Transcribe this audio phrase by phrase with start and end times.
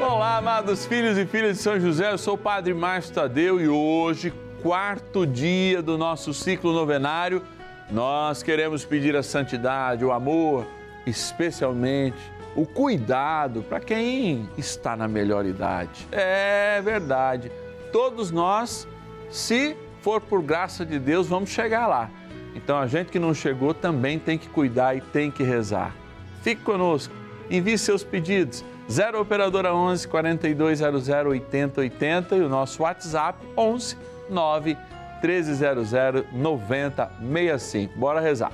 [0.00, 3.68] Olá, amados filhos e filhas de São José, eu sou o Padre Márcio Tadeu e
[3.68, 7.42] hoje, quarto dia do nosso ciclo novenário,
[7.90, 10.66] nós queremos pedir a santidade, o amor,
[11.06, 12.16] especialmente
[12.56, 16.08] o cuidado para quem está na melhor idade.
[16.10, 17.52] É verdade,
[17.92, 18.88] todos nós,
[19.28, 22.08] se for por graça de Deus, vamos chegar lá.
[22.54, 25.94] Então a gente que não chegou também tem que cuidar e tem que rezar.
[26.42, 27.12] Fique conosco,
[27.50, 33.96] envie seus pedidos 0 Operadora 11 4200 8080 e o nosso WhatsApp 11
[34.28, 34.76] 9
[35.22, 37.94] 1300 9065.
[37.96, 38.52] Bora rezar.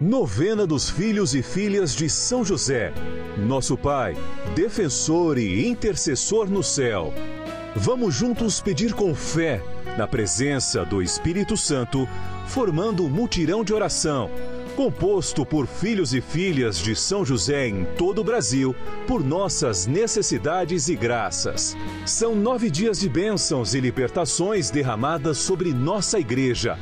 [0.00, 2.94] Novena dos Filhos e Filhas de São José.
[3.36, 4.16] Nosso Pai,
[4.54, 7.12] defensor e intercessor no céu.
[7.74, 9.60] Vamos juntos pedir com fé,
[9.96, 12.08] na presença do Espírito Santo,
[12.46, 14.30] formando um mutirão de oração,
[14.76, 20.88] composto por filhos e filhas de São José em todo o Brasil, por nossas necessidades
[20.88, 21.76] e graças.
[22.06, 26.78] São nove dias de bênçãos e libertações derramadas sobre nossa igreja,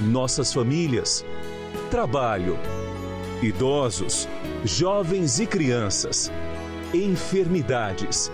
[0.00, 1.24] nossas famílias,
[1.96, 2.58] trabalho,
[3.40, 4.28] idosos,
[4.62, 6.30] jovens e crianças,
[6.92, 8.30] enfermidades,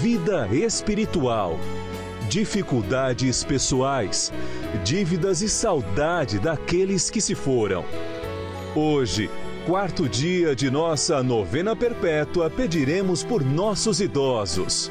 [0.00, 1.60] vida espiritual,
[2.30, 4.32] dificuldades pessoais,
[4.82, 7.84] dívidas e saudade daqueles que se foram.
[8.74, 9.28] Hoje,
[9.66, 14.90] quarto dia de nossa novena perpétua, pediremos por nossos idosos.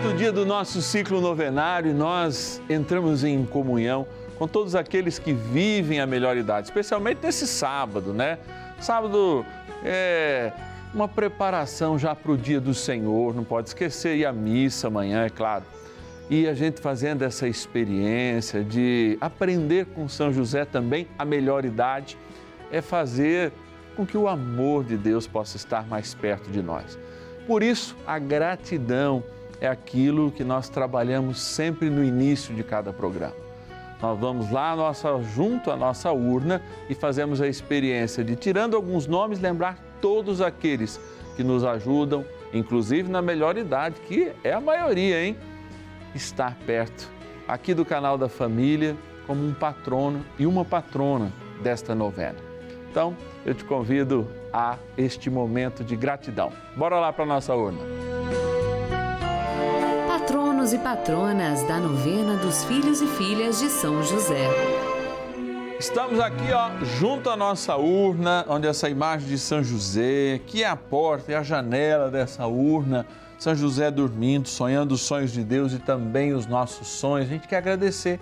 [0.00, 4.06] Quarto dia do nosso ciclo novenário e nós entramos em comunhão
[4.38, 8.38] com todos aqueles que vivem a melhor idade, especialmente nesse sábado, né?
[8.80, 9.44] Sábado
[9.84, 10.52] é
[10.94, 15.26] uma preparação já para o dia do Senhor, não pode esquecer, e a missa amanhã,
[15.26, 15.64] é claro.
[16.30, 22.16] E a gente fazendo essa experiência de aprender com São José também a melhor idade,
[22.72, 23.52] é fazer
[23.94, 26.98] com que o amor de Deus possa estar mais perto de nós.
[27.46, 29.22] Por isso, a gratidão
[29.60, 33.34] é aquilo que nós trabalhamos sempre no início de cada programa.
[34.00, 39.06] Nós vamos lá nossa, junto à nossa urna e fazemos a experiência de, tirando alguns
[39.06, 40.98] nomes, lembrar todos aqueles
[41.36, 45.36] que nos ajudam, inclusive na melhor idade, que é a maioria, hein?
[46.14, 47.10] Estar perto
[47.46, 51.30] aqui do canal da família como um patrono e uma patrona
[51.62, 52.38] desta novena.
[52.90, 56.52] Então, eu te convido a este momento de gratidão.
[56.76, 58.19] Bora lá para nossa urna.
[60.70, 64.48] Patronos e patronas da novena dos filhos e filhas de São José.
[65.78, 70.68] Estamos aqui, ó, junto à nossa urna, onde essa imagem de São José, que é
[70.68, 73.06] a porta e a janela dessa urna,
[73.38, 77.28] São José dormindo, sonhando os sonhos de Deus e também os nossos sonhos.
[77.28, 78.20] A gente quer agradecer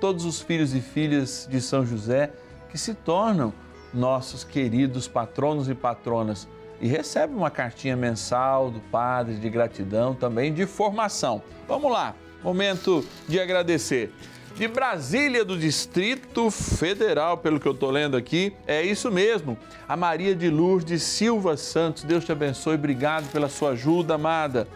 [0.00, 2.30] todos os filhos e filhas de São José
[2.70, 3.52] que se tornam
[3.92, 6.48] nossos queridos patronos e patronas
[6.80, 11.42] e recebe uma cartinha mensal do padre de gratidão, também de formação.
[11.68, 14.12] Vamos lá, momento de agradecer.
[14.56, 19.56] De Brasília, do Distrito Federal, pelo que eu estou lendo aqui, é isso mesmo.
[19.88, 24.66] A Maria de Lourdes Silva Santos, Deus te abençoe, obrigado pela sua ajuda, amada.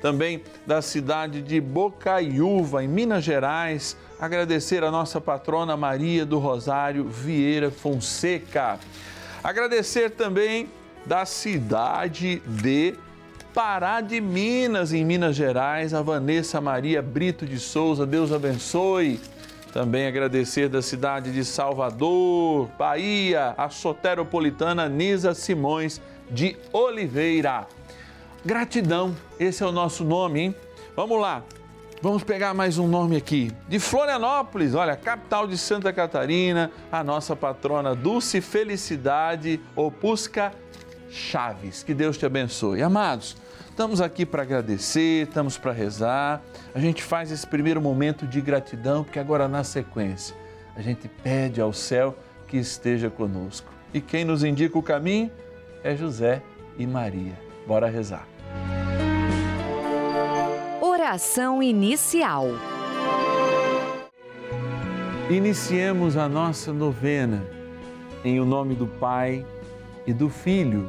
[0.00, 7.08] Também da cidade de Bocaiúva, em Minas Gerais, agradecer a nossa patrona Maria do Rosário
[7.08, 8.78] Vieira Fonseca.
[9.42, 10.68] Agradecer também
[11.06, 12.94] da cidade de
[13.52, 19.20] Pará de Minas, em Minas Gerais, a Vanessa Maria Brito de Souza, Deus abençoe.
[19.72, 27.66] Também agradecer da cidade de Salvador, Bahia, a soteropolitana Nisa Simões de Oliveira.
[28.44, 30.54] Gratidão, esse é o nosso nome, hein?
[30.96, 31.42] Vamos lá,
[32.02, 33.52] vamos pegar mais um nome aqui.
[33.68, 40.52] De Florianópolis, olha, capital de Santa Catarina, a nossa patrona Dulce Felicidade Opusca
[41.14, 41.82] Chaves.
[41.82, 42.82] Que Deus te abençoe.
[42.82, 43.36] Amados,
[43.74, 46.40] Estamos aqui para agradecer, estamos para rezar.
[46.72, 50.36] A gente faz esse primeiro momento de gratidão, porque agora na sequência
[50.76, 52.16] a gente pede ao céu
[52.46, 53.68] que esteja conosco.
[53.92, 55.28] E quem nos indica o caminho
[55.82, 56.40] é José
[56.78, 57.36] e Maria.
[57.66, 58.28] Bora rezar.
[60.80, 62.46] Oração inicial.
[65.28, 67.44] Iniciemos a nossa novena
[68.24, 69.44] em o nome do Pai
[70.06, 70.88] e do Filho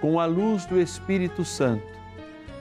[0.00, 1.86] com a luz do Espírito Santo,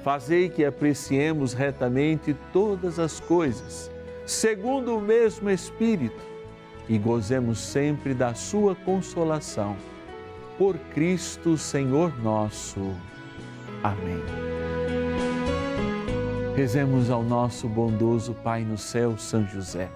[0.03, 3.91] fazei que apreciemos retamente todas as coisas,
[4.25, 6.21] segundo o mesmo Espírito,
[6.89, 9.75] e gozemos sempre da sua consolação.
[10.57, 12.95] Por Cristo, Senhor nosso.
[13.83, 14.23] Amém.
[16.55, 19.91] Rezemos ao nosso bondoso Pai no céu, São José.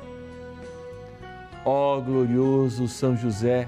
[1.66, 3.68] Ó glorioso São José,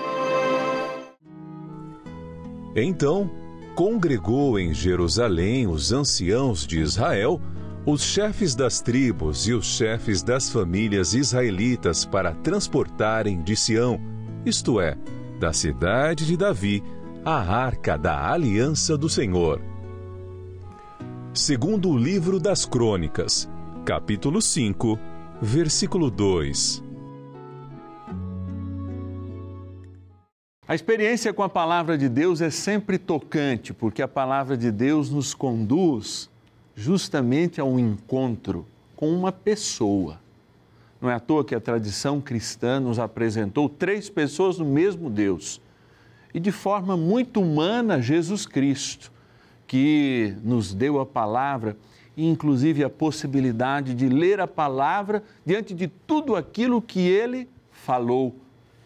[2.75, 3.29] Então,
[3.75, 7.41] congregou em Jerusalém os anciãos de Israel,
[7.85, 13.99] os chefes das tribos e os chefes das famílias israelitas para transportarem de Sião,
[14.45, 14.97] isto é,
[15.39, 16.83] da cidade de Davi,
[17.25, 19.61] a arca da aliança do Senhor.
[21.33, 23.49] Segundo o livro das Crônicas,
[23.85, 24.99] capítulo 5,
[25.41, 26.90] versículo 2.
[30.71, 35.09] A experiência com a palavra de Deus é sempre tocante, porque a palavra de Deus
[35.09, 36.29] nos conduz
[36.73, 38.65] justamente a um encontro
[38.95, 40.17] com uma pessoa.
[41.01, 45.59] Não é à toa que a tradição cristã nos apresentou três pessoas no mesmo Deus.
[46.33, 49.11] E de forma muito humana, Jesus Cristo,
[49.67, 51.75] que nos deu a palavra
[52.15, 58.33] inclusive, a possibilidade de ler a palavra diante de tudo aquilo que ele falou,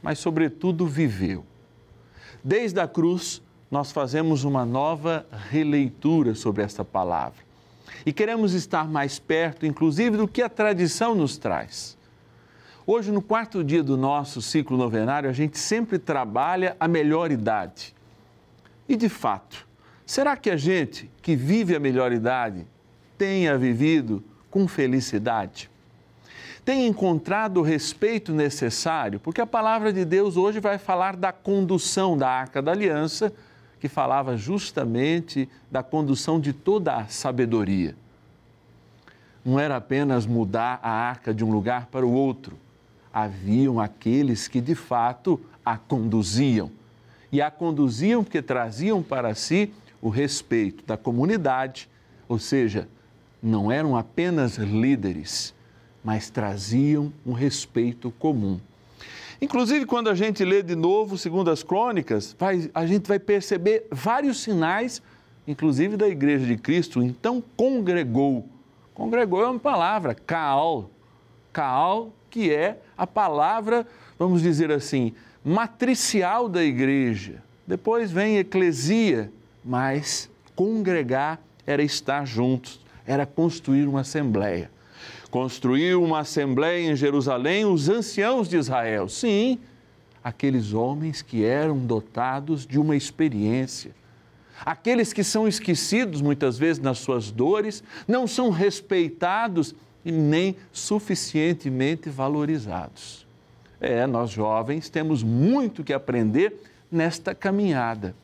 [0.01, 1.45] mas, sobretudo, viveu.
[2.47, 7.39] Desde a cruz, nós fazemos uma nova releitura sobre esta palavra.
[8.05, 11.97] E queremos estar mais perto, inclusive, do que a tradição nos traz.
[12.85, 17.95] Hoje, no quarto dia do nosso ciclo novenário, a gente sempre trabalha a melhor idade.
[18.87, 19.67] E, de fato,
[20.05, 22.67] será que a gente que vive a melhor idade
[23.17, 25.67] tenha vivido com felicidade?
[26.65, 29.19] Tem encontrado o respeito necessário?
[29.19, 33.31] Porque a palavra de Deus hoje vai falar da condução da arca da aliança,
[33.79, 37.95] que falava justamente da condução de toda a sabedoria.
[39.45, 42.57] Não era apenas mudar a arca de um lugar para o outro.
[43.13, 46.71] Haviam aqueles que de fato a conduziam.
[47.31, 51.87] E a conduziam porque traziam para si o respeito da comunidade,
[52.27, 52.87] ou seja,
[53.41, 55.53] não eram apenas líderes,
[56.05, 58.59] mas traziam um respeito comum.
[59.41, 63.87] Inclusive, quando a gente lê de novo, segundo as crônicas, vai, a gente vai perceber
[63.91, 65.01] vários sinais,
[65.47, 67.01] inclusive da Igreja de Cristo.
[67.01, 68.47] Então, congregou.
[68.93, 70.91] Congregou é uma palavra, kaal.
[71.51, 73.87] Kaal, que é a palavra,
[74.19, 75.11] vamos dizer assim,
[75.43, 77.41] matricial da igreja.
[77.65, 79.31] Depois vem eclesia,
[79.63, 84.69] mas congregar era estar juntos, era construir uma assembleia.
[85.29, 89.09] Construiu uma assembleia em Jerusalém os anciãos de Israel.
[89.09, 89.59] Sim,
[90.23, 93.91] aqueles homens que eram dotados de uma experiência.
[94.65, 102.09] Aqueles que são esquecidos muitas vezes nas suas dores, não são respeitados e nem suficientemente
[102.09, 103.27] valorizados.
[103.81, 106.55] É, nós jovens temos muito que aprender
[106.91, 108.15] nesta caminhada.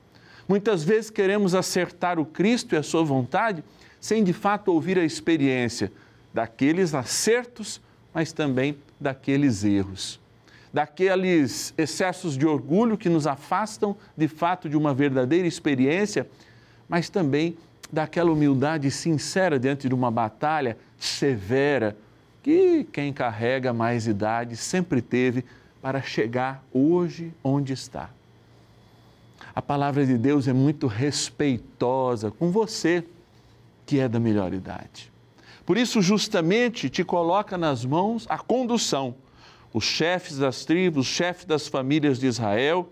[0.47, 3.63] Muitas vezes queremos acertar o Cristo e a sua vontade
[3.99, 5.91] sem de fato ouvir a experiência
[6.33, 7.81] daqueles acertos,
[8.13, 10.19] mas também daqueles erros,
[10.73, 16.27] daqueles excessos de orgulho que nos afastam de fato de uma verdadeira experiência,
[16.87, 17.57] mas também
[17.91, 21.97] daquela humildade sincera diante de uma batalha severa
[22.41, 25.43] que quem carrega mais idade sempre teve
[25.81, 28.09] para chegar hoje onde está.
[29.53, 33.03] A palavra de Deus é muito respeitosa com você
[33.85, 35.10] que é da melhor idade.
[35.65, 39.15] Por isso, justamente, te coloca nas mãos a condução.
[39.73, 42.89] Os chefes das tribos, os chefes das famílias de Israel,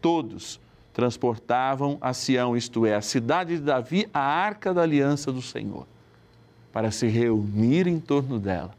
[0.00, 0.60] todos
[0.92, 5.86] transportavam a Sião, isto é, a cidade de Davi, a arca da aliança do Senhor,
[6.72, 8.74] para se reunir em torno dela,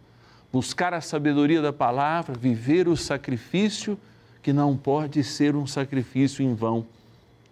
[0.52, 3.98] buscar a sabedoria da palavra, viver o sacrifício
[4.42, 6.86] que não pode ser um sacrifício em vão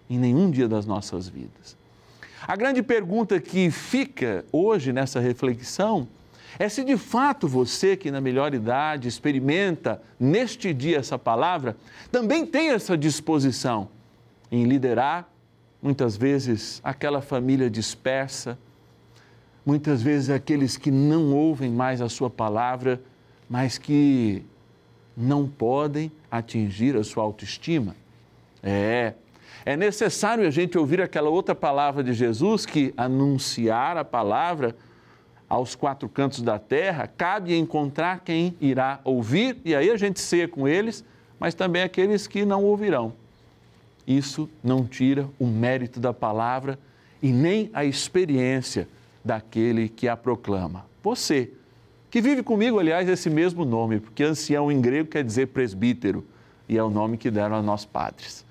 [0.09, 1.77] em nenhum dia das nossas vidas.
[2.49, 6.07] A grande pergunta que fica hoje nessa reflexão
[6.57, 11.77] é se de fato você, que na melhor idade experimenta neste dia essa palavra,
[12.11, 13.87] também tem essa disposição
[14.51, 15.29] em liderar,
[15.79, 18.57] muitas vezes, aquela família dispersa,
[19.63, 22.99] muitas vezes aqueles que não ouvem mais a sua palavra,
[23.47, 24.43] mas que
[25.15, 27.95] não podem atingir a sua autoestima.
[28.63, 29.13] É,
[29.65, 34.75] é necessário a gente ouvir aquela outra palavra de Jesus que anunciar a palavra
[35.47, 40.47] aos quatro cantos da terra, cabe encontrar quem irá ouvir e aí a gente ceia
[40.47, 41.03] com eles,
[41.39, 43.13] mas também aqueles que não ouvirão.
[44.05, 46.77] Isso não tira o mérito da palavra
[47.21, 48.87] e nem a experiência
[49.25, 50.85] daquele que a proclama.
[51.03, 51.51] Você,
[52.09, 56.25] que vive comigo, aliás, esse mesmo nome, porque ancião em grego quer dizer presbítero
[56.67, 58.45] e é o nome que deram a nós padres.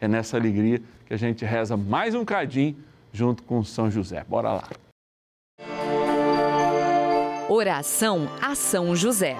[0.00, 2.76] É nessa alegria que a gente reza mais um cadinho
[3.12, 4.24] junto com São José.
[4.26, 4.68] Bora lá.
[7.48, 9.36] Oração a São José.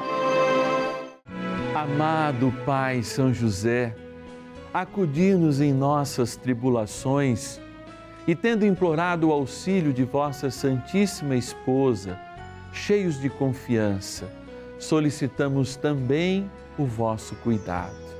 [1.74, 3.96] Amado Pai São José,
[4.74, 7.60] acudir-nos em nossas tribulações
[8.26, 12.18] e, tendo implorado o auxílio de vossa Santíssima Esposa,
[12.72, 14.30] cheios de confiança,
[14.78, 18.19] solicitamos também o vosso cuidado.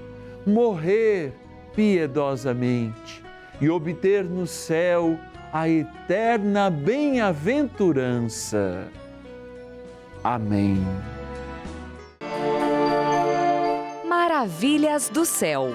[0.45, 1.33] morrer
[1.75, 3.21] piedosamente
[3.59, 5.19] e obter no céu
[5.53, 8.87] a eterna bem-aventurança.
[10.23, 10.81] Amém.
[14.07, 15.71] Maravilhas do céu.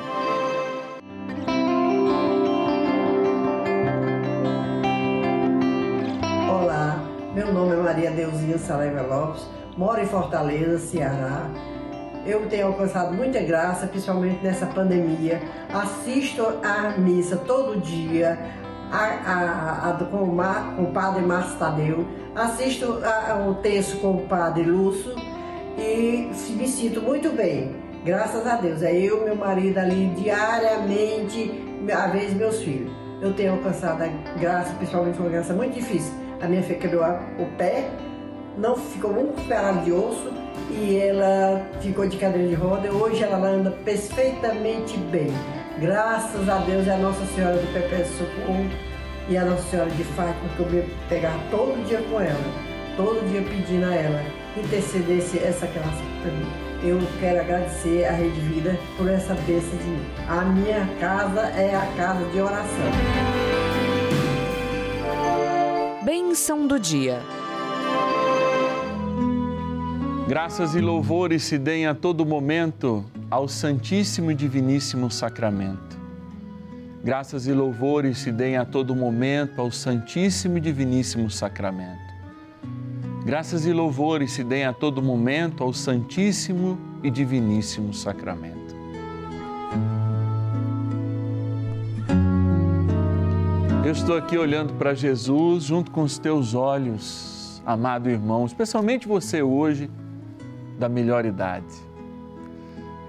[6.49, 7.05] Olá,
[7.35, 9.47] meu nome é Maria Deusinha Saraiva Lopes,
[9.77, 11.51] moro em Fortaleza, Ceará.
[12.27, 15.41] Eu tenho alcançado muita graça, principalmente nessa pandemia.
[15.73, 18.39] Assisto a missa todo dia,
[18.91, 23.99] a, a, a com, o Mar- com o padre Márcio Tadeu, assisto a- o texto
[24.01, 25.15] com o padre Lúcio
[25.79, 27.75] e me sinto muito bem.
[28.05, 28.83] Graças a Deus.
[28.83, 32.91] É eu, meu marido ali diariamente, às vezes meus filhos.
[33.21, 34.07] Eu tenho alcançado a
[34.39, 36.13] graça, principalmente uma graça muito difícil.
[36.41, 37.89] A minha filha quebrou o pé,
[38.57, 40.33] não ficou um pedaço de osso
[40.71, 42.91] e ela ficou de cadeira de roda.
[42.91, 45.33] Hoje ela anda perfeitamente bem.
[45.79, 48.67] Graças a Deus é a Nossa Senhora do Perpétuo Socorro
[49.29, 52.41] e a Nossa Senhora de Fátima que eu me pegava todo dia com ela,
[52.97, 54.23] todo dia pedindo a ela
[54.57, 56.47] intercedesse essa graça para mim.
[56.83, 60.07] Eu quero agradecer a Rede Vida por essa bênção de mim.
[60.29, 62.91] A minha casa é a casa de oração.
[66.05, 67.21] Bênção do dia.
[70.29, 75.97] Graças e louvores se deem a todo momento ao Santíssimo e Diviníssimo Sacramento.
[77.05, 82.13] Graças e louvores se deem a todo momento ao Santíssimo e Diviníssimo Sacramento.
[83.25, 88.75] Graças e louvores se deem a todo momento ao Santíssimo e Diviníssimo Sacramento.
[93.85, 99.41] Eu estou aqui olhando para Jesus junto com os teus olhos, amado irmão, especialmente você
[99.41, 99.89] hoje
[100.79, 101.87] da melhor idade.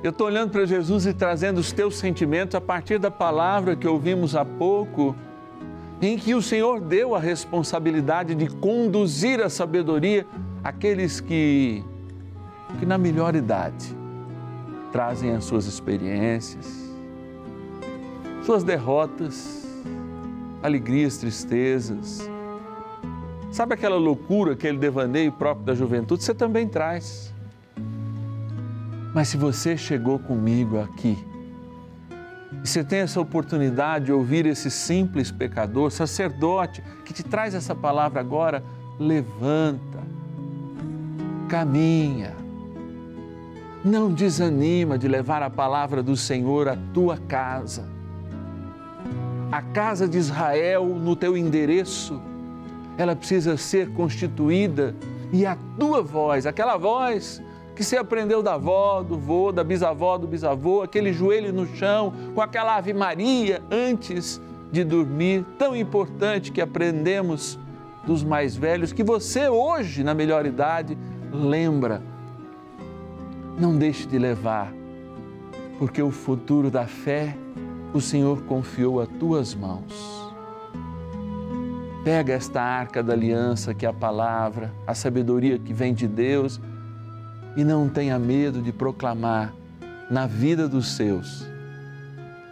[0.03, 3.87] Eu estou olhando para Jesus e trazendo os teus sentimentos a partir da palavra que
[3.87, 5.15] ouvimos há pouco,
[6.01, 10.25] em que o Senhor deu a responsabilidade de conduzir a sabedoria
[10.63, 11.83] àqueles que,
[12.79, 13.95] que na melhor idade
[14.91, 16.93] trazem as suas experiências,
[18.43, 19.67] suas derrotas,
[20.61, 22.29] alegrias, tristezas.
[23.51, 26.23] Sabe aquela loucura, aquele devaneio próprio da juventude?
[26.23, 27.33] Você também traz.
[29.17, 31.17] Mas se você chegou comigo aqui,
[32.63, 37.73] e você tem essa oportunidade de ouvir esse simples pecador, sacerdote, que te traz essa
[37.73, 38.63] palavra agora,
[38.99, 39.97] levanta,
[41.49, 42.35] caminha,
[43.83, 47.89] não desanima de levar a palavra do Senhor à tua casa,
[49.51, 52.21] a casa de Israel no teu endereço,
[52.99, 54.95] ela precisa ser constituída
[55.33, 57.41] e a tua voz, aquela voz
[57.77, 62.11] que você aprendeu da avó, do vô, da bisavó, do bisavô, aquele joelho no chão,
[62.33, 67.59] com aquela Ave Maria antes de dormir, tão importante que aprendemos
[68.03, 70.97] dos mais velhos, que você hoje, na melhor idade,
[71.31, 72.01] lembra.
[73.59, 74.73] Não deixe de levar,
[75.77, 77.37] porque o futuro da fé
[77.93, 80.33] o Senhor confiou a tuas mãos.
[82.03, 86.59] Pega esta arca da aliança, que é a palavra, a sabedoria que vem de Deus,
[87.57, 89.51] e não tenha medo de proclamar
[90.11, 91.43] na vida dos seus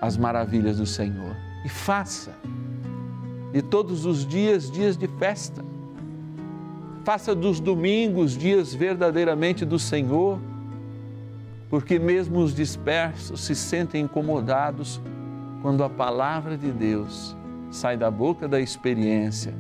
[0.02, 1.36] as maravilhas do Senhor.
[1.64, 2.32] E faça
[3.54, 5.64] de todos os dias dias de festa.
[7.04, 10.40] Faça dos domingos dias verdadeiramente do Senhor,
[11.70, 15.00] porque mesmo os dispersos se sentem incomodados
[15.62, 17.36] quando a palavra de Deus
[17.70, 19.54] sai da boca da experiência,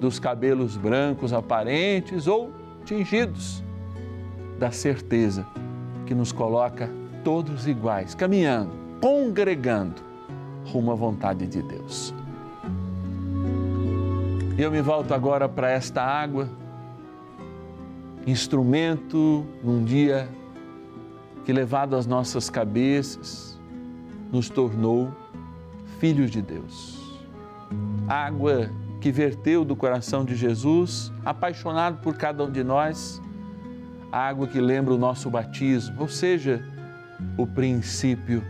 [0.00, 2.52] dos cabelos brancos aparentes ou
[2.84, 3.65] tingidos
[4.58, 5.46] da certeza
[6.06, 6.90] que nos coloca
[7.24, 10.00] todos iguais, caminhando, congregando
[10.66, 12.14] rumo à vontade de Deus.
[14.56, 16.48] E eu me volto agora para esta água,
[18.26, 20.28] instrumento num dia
[21.44, 23.60] que, levado às nossas cabeças,
[24.32, 25.12] nos tornou
[25.98, 27.20] filhos de Deus.
[28.08, 33.20] Água que verteu do coração de Jesus, apaixonado por cada um de nós
[34.10, 36.62] água que lembra o nosso batismo, ou seja,
[37.36, 38.42] o princípio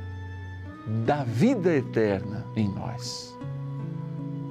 [1.05, 3.37] da vida eterna em nós.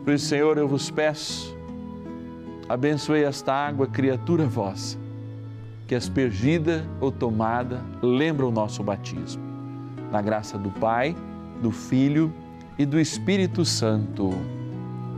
[0.04, 1.56] Por isso, Senhor, eu vos peço,
[2.68, 4.98] abençoe esta água, criatura vossa,
[5.88, 9.44] que aspergida ou tomada lembra o nosso batismo.
[10.12, 11.16] Na graça do Pai,
[11.62, 12.32] do Filho
[12.78, 14.32] e do Espírito Santo.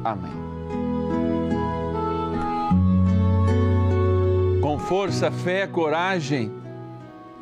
[0.04, 0.57] Amém.
[4.88, 6.50] Força, fé, coragem,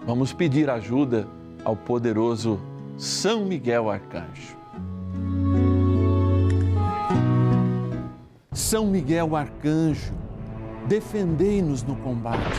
[0.03, 1.27] vamos pedir ajuda
[1.63, 2.59] ao poderoso
[2.97, 4.57] São Miguel Arcanjo.
[8.51, 10.11] São Miguel Arcanjo,
[10.87, 12.57] defendei-nos no combate.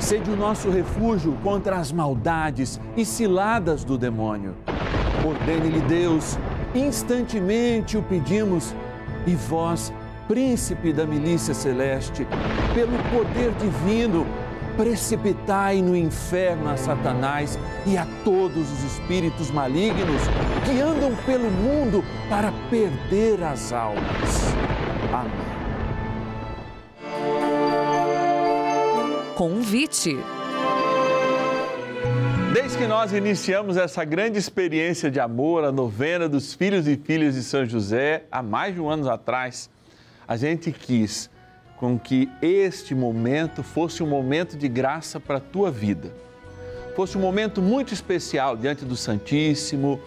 [0.00, 4.54] Sede o nosso refúgio contra as maldades e ciladas do demônio.
[5.26, 6.38] Ordene-lhe Deus,
[6.74, 8.74] instantemente o pedimos,
[9.26, 9.92] e vós,
[10.28, 12.26] príncipe da milícia celeste,
[12.74, 14.26] pelo poder divino,
[14.76, 20.20] precipitai no inferno a Satanás e a todos os espíritos malignos
[20.64, 24.54] que andam pelo mundo para perder as almas.
[25.12, 25.56] Amém.
[29.34, 30.18] Convite.
[32.52, 37.34] Desde que nós iniciamos essa grande experiência de amor, a novena dos filhos e filhas
[37.34, 39.68] de São José, há mais de um ano atrás,
[40.26, 41.30] a gente quis
[41.76, 46.10] com que este momento fosse um momento de graça para a tua vida.
[46.94, 50.00] Fosse um momento muito especial diante do Santíssimo,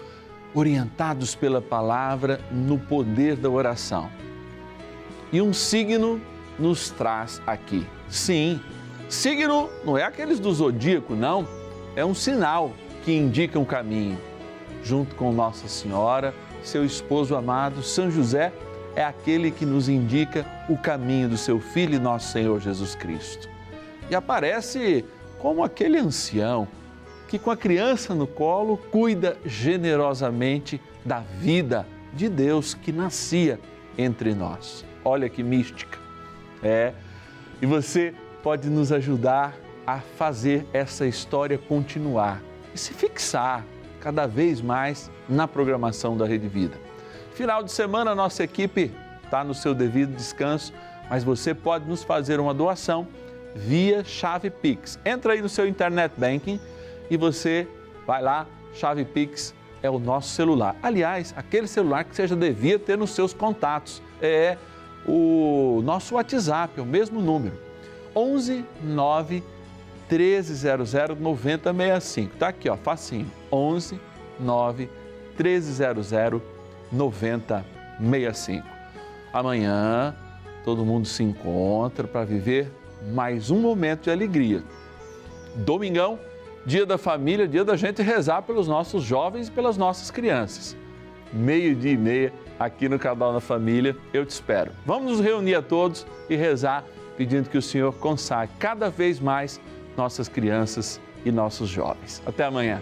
[0.53, 4.09] orientados pela palavra no poder da oração.
[5.31, 6.19] E um signo
[6.57, 7.85] nos traz aqui.
[8.09, 8.59] Sim,
[9.07, 11.47] signo não é aqueles do zodíaco, não.
[11.95, 12.73] É um sinal
[13.05, 14.17] que indica um caminho.
[14.83, 18.51] Junto com Nossa Senhora, seu esposo amado, São José,
[18.99, 23.47] é aquele que nos indica o caminho do seu Filho e nosso Senhor Jesus Cristo.
[24.09, 25.05] E aparece
[25.37, 26.67] como aquele ancião
[27.25, 33.57] que, com a criança no colo, cuida generosamente da vida de Deus que nascia
[33.97, 34.83] entre nós.
[35.05, 35.97] Olha que mística.
[36.61, 36.91] É.
[37.61, 39.55] E você pode nos ajudar
[39.87, 42.43] a fazer essa história continuar
[42.75, 43.65] e se fixar
[44.01, 46.88] cada vez mais na programação da Rede Vida.
[47.39, 48.91] Final de semana, nossa equipe
[49.23, 50.73] está no seu devido descanso,
[51.09, 53.07] mas você pode nos fazer uma doação
[53.55, 54.99] via chave Pix.
[55.05, 56.59] Entra aí no seu internet banking
[57.09, 57.65] e você
[58.05, 60.75] vai lá, chave Pix é o nosso celular.
[60.83, 64.01] Aliás, aquele celular que você já devia ter nos seus contatos.
[64.21, 64.57] É
[65.07, 67.57] o nosso WhatsApp, é o mesmo número.
[68.13, 69.41] 11 9
[70.11, 72.35] 1300 9065.
[72.35, 73.31] Tá aqui, ó, facinho.
[73.49, 73.97] 11
[74.37, 74.89] 9
[75.37, 76.58] 1300 9065.
[79.31, 80.15] Amanhã
[80.63, 82.71] todo mundo se encontra para viver
[83.13, 84.63] mais um momento de alegria.
[85.55, 86.19] Domingão,
[86.65, 90.75] dia da família, dia da gente rezar pelos nossos jovens e pelas nossas crianças.
[91.31, 94.71] Meio-dia e meia, aqui no Canal da Família, eu te espero.
[94.85, 96.83] Vamos nos reunir a todos e rezar,
[97.15, 99.59] pedindo que o Senhor consagre cada vez mais
[99.95, 102.21] nossas crianças e nossos jovens.
[102.25, 102.81] Até amanhã.